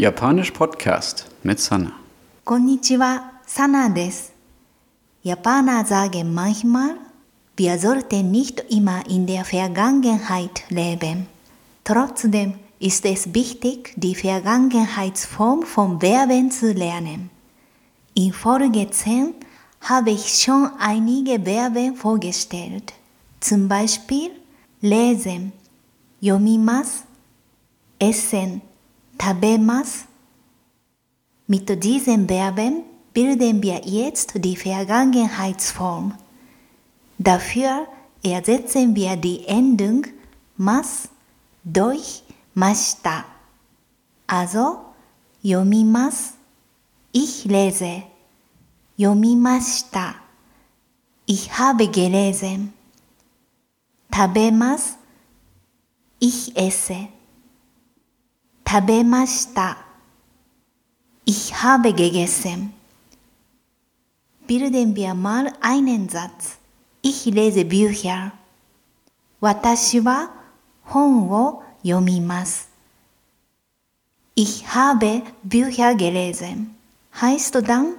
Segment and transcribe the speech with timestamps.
[0.00, 1.92] Japanisch Podcast mit Sanna.
[2.46, 4.30] Konnichiwa, Sana des.
[5.22, 6.94] Japaner sagen manchmal,
[7.54, 11.26] wir sollten nicht immer in der Vergangenheit leben.
[11.84, 17.28] Trotzdem ist es wichtig, die Vergangenheitsform vom Verben zu lernen.
[18.14, 19.34] In Folge 10
[19.82, 22.94] habe ich schon einige Verben vorgestellt.
[23.40, 24.30] Zum Beispiel
[24.80, 25.52] lesen,
[26.22, 27.04] yomimas,
[27.98, 28.62] essen,
[29.20, 30.06] tabemas.
[31.46, 36.14] Mit diesen Verben bilden wir jetzt die Vergangenheitsform.
[37.18, 37.86] Dafür
[38.22, 40.06] ersetzen wir die Endung
[40.56, 41.08] mas
[41.64, 42.22] durch
[42.54, 43.24] mashita.
[44.26, 44.78] Also,
[45.42, 46.34] yomimas,
[47.12, 48.04] ich lese.
[48.96, 50.14] Yomimashita.
[51.26, 52.72] Ich habe gelesen.
[54.10, 54.96] Tabemas,
[56.18, 57.08] ich esse.
[58.69, 59.77] Tabemashita.
[61.25, 62.73] Ich habe gegessen.
[64.47, 66.57] Bilden wir mal einen Satz.
[67.01, 68.31] Ich lese Bücher.
[69.41, 70.31] 私は
[70.83, 72.69] 本を読みます。
[74.35, 76.75] Ich habe Bücher gelesen.
[77.21, 77.95] Heißt dann,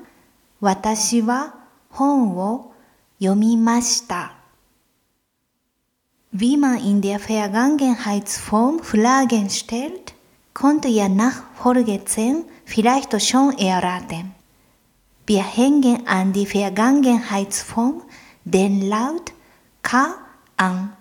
[0.61, 1.55] 私は
[1.91, 2.73] 本を
[3.19, 4.33] 読みました。
[6.35, 10.10] Wie man in der Vergangenheitsform Fragen stellt,
[10.61, 14.35] konnte ihr nach Folge 10 vielleicht schon erraten.
[15.27, 18.03] Wir hängen an die Vergangenheitsform
[18.45, 19.33] den Laut
[19.83, 20.15] K
[20.57, 20.97] an.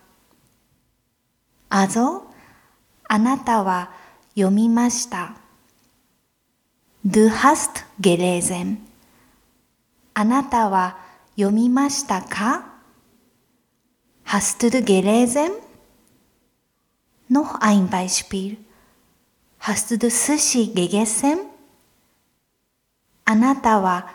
[1.70, 2.24] Also,
[3.08, 3.92] あなたは
[4.36, 5.36] 読みました。
[7.06, 8.78] Du hast gelesen.
[10.16, 10.98] あなたは
[11.36, 12.66] 読みましたか
[14.26, 15.52] Hast du gelesen?
[17.30, 18.58] Noch ein Beispiel.
[19.63, 21.39] Hast du Sushi gegessen?
[23.27, 24.09] あなたは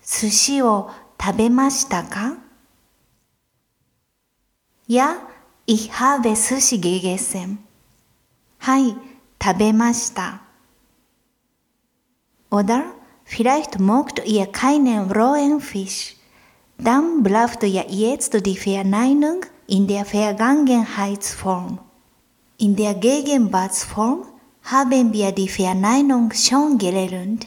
[0.00, 0.90] 寿司を
[1.20, 2.36] 食べましたか
[4.88, 5.16] Ja,
[5.66, 7.58] ich habe Sushi gegessen.
[8.58, 8.96] はい、
[9.42, 10.42] 食べました。
[12.52, 12.84] Oder
[13.24, 16.14] vielleicht mögt ihr keinen rohen Fisch.
[16.78, 21.80] Dann bleibt ja jetzt die Verneinung in der Vergangenheitsform.
[22.58, 24.35] In der Gegenwartsform
[24.66, 27.46] haben wir die Verneinung schon gelernt.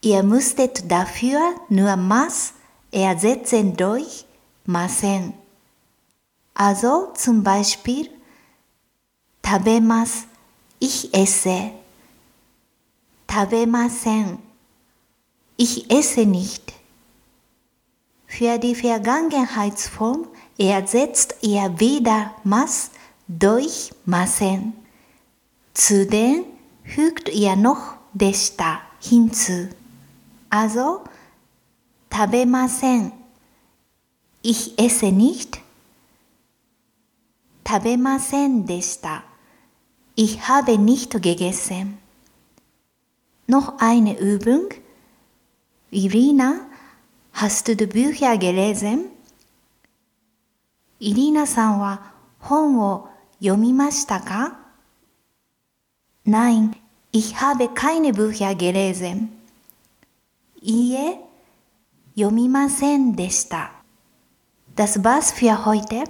[0.00, 2.52] Ihr müsstet dafür nur Maß
[2.90, 4.26] ersetzen durch
[4.66, 5.32] Maßen.
[6.52, 8.10] Also zum Beispiel
[9.42, 10.24] Tabemas,
[10.78, 11.70] ich esse.
[13.26, 14.38] Tabemasen,
[15.56, 16.72] ich esse nicht.
[18.26, 20.26] Für die Vergangenheitsform
[20.56, 22.90] ersetzt ihr wieder Maß
[23.26, 24.83] durch Maßen.
[25.74, 26.44] Zudem
[26.84, 29.68] fügt ihr noch deshita hinzu.
[30.48, 31.02] Also
[32.12, 33.12] 食べません。
[34.44, 35.60] Ich esse nicht.
[37.66, 39.24] 食べませんでした。
[40.14, 41.98] Ich habe nicht gegessen.
[43.48, 44.68] Noch eine Übung.
[45.90, 46.68] Irina,
[47.32, 49.10] hast du die Bücher gelesen?
[51.00, 53.08] イリーナさんは本を
[53.40, 54.63] 読みましたか
[56.24, 56.74] Nein,
[57.12, 59.28] ich habe keine Bücher gelesen.
[60.62, 61.18] Ie,
[62.14, 63.68] yomimasen deshita.
[64.74, 66.04] Das war's für heute.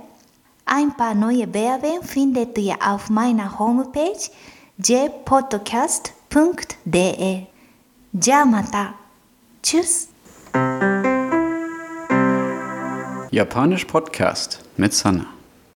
[0.66, 4.30] Ein paar neue Verben findet ihr auf meiner Homepage
[4.78, 7.46] jpodcast.de.
[8.12, 8.94] Ja, mata.
[9.64, 10.08] Tschüss.
[13.32, 15.26] Japanisch Podcast mit Sanna.